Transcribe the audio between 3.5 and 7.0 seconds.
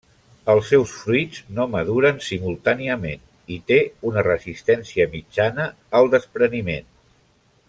i té una resistència mitjana al despreniment.